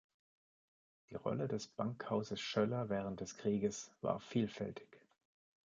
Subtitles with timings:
[1.11, 4.87] Die Rolle des Bankhauses Schoeller während des Krieges war vielfältig.